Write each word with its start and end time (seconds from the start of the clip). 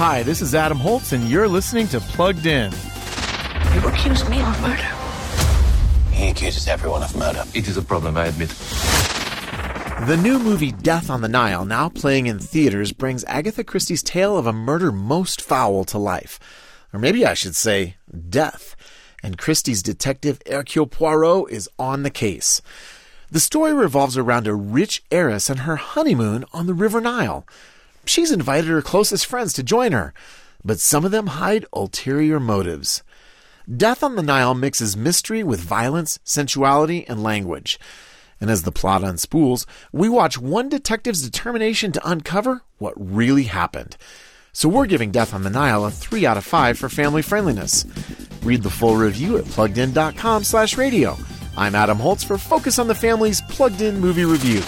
Hi, 0.00 0.22
this 0.22 0.40
is 0.40 0.54
Adam 0.54 0.78
Holz, 0.78 1.12
and 1.12 1.28
you're 1.28 1.46
listening 1.46 1.86
to 1.88 2.00
Plugged 2.00 2.46
In. 2.46 2.72
You 3.74 3.86
accuse 3.86 4.26
me 4.30 4.40
of 4.40 4.58
murder. 4.62 4.88
He 6.10 6.30
accuses 6.30 6.68
everyone 6.68 7.02
of 7.02 7.14
murder. 7.14 7.44
It 7.52 7.68
is 7.68 7.76
a 7.76 7.82
problem, 7.82 8.16
I 8.16 8.28
admit. 8.28 8.48
The 10.08 10.18
new 10.22 10.38
movie 10.38 10.72
Death 10.72 11.10
on 11.10 11.20
the 11.20 11.28
Nile, 11.28 11.66
now 11.66 11.90
playing 11.90 12.28
in 12.28 12.38
theaters, 12.38 12.92
brings 12.92 13.24
Agatha 13.24 13.62
Christie's 13.62 14.02
tale 14.02 14.38
of 14.38 14.46
a 14.46 14.54
murder 14.54 14.90
most 14.90 15.42
foul 15.42 15.84
to 15.84 15.98
life. 15.98 16.40
Or 16.94 16.98
maybe 16.98 17.26
I 17.26 17.34
should 17.34 17.54
say, 17.54 17.96
death. 18.30 18.76
And 19.22 19.36
Christie's 19.36 19.82
detective 19.82 20.40
Hercule 20.50 20.86
Poirot 20.86 21.50
is 21.50 21.68
on 21.78 22.04
the 22.04 22.10
case. 22.10 22.62
The 23.30 23.38
story 23.38 23.74
revolves 23.74 24.16
around 24.16 24.46
a 24.46 24.54
rich 24.54 25.04
heiress 25.10 25.50
and 25.50 25.60
her 25.60 25.76
honeymoon 25.76 26.46
on 26.54 26.66
the 26.66 26.72
River 26.72 27.02
Nile. 27.02 27.44
She's 28.04 28.30
invited 28.32 28.68
her 28.70 28.82
closest 28.82 29.26
friends 29.26 29.52
to 29.54 29.62
join 29.62 29.92
her, 29.92 30.12
but 30.64 30.80
some 30.80 31.04
of 31.04 31.10
them 31.10 31.28
hide 31.28 31.66
ulterior 31.72 32.40
motives. 32.40 33.02
Death 33.76 34.02
on 34.02 34.16
the 34.16 34.22
Nile 34.22 34.54
mixes 34.54 34.96
mystery 34.96 35.44
with 35.44 35.60
violence, 35.60 36.18
sensuality, 36.24 37.06
and 37.08 37.22
language. 37.22 37.78
And 38.40 38.50
as 38.50 38.62
the 38.62 38.72
plot 38.72 39.02
unspools, 39.02 39.66
we 39.92 40.08
watch 40.08 40.38
one 40.38 40.68
detective's 40.68 41.22
determination 41.22 41.92
to 41.92 42.08
uncover 42.08 42.62
what 42.78 42.94
really 42.96 43.44
happened. 43.44 43.96
So 44.52 44.68
we're 44.68 44.86
giving 44.86 45.10
Death 45.12 45.32
on 45.32 45.42
the 45.44 45.50
Nile 45.50 45.84
a 45.84 45.90
3 45.90 46.26
out 46.26 46.36
of 46.36 46.44
5 46.44 46.78
for 46.78 46.88
family 46.88 47.22
friendliness. 47.22 47.84
Read 48.42 48.62
the 48.62 48.70
full 48.70 48.96
review 48.96 49.36
at 49.36 49.44
pluggedin.com 49.44 50.44
slash 50.44 50.76
radio. 50.76 51.16
I'm 51.56 51.74
Adam 51.74 51.98
Holz 51.98 52.24
for 52.24 52.38
Focus 52.38 52.78
on 52.78 52.88
the 52.88 52.94
Family's 52.94 53.42
Plugged 53.42 53.82
In 53.82 54.00
Movie 54.00 54.24
Review. 54.24 54.62